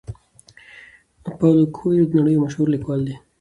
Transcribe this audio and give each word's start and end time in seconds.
پاولو 1.37 1.63
کویلیو 1.75 2.09
د 2.09 2.11
نړۍ 2.17 2.31
یو 2.33 2.43
مشهور 2.45 2.67
لیکوال 2.73 3.01
دی. 3.07 3.15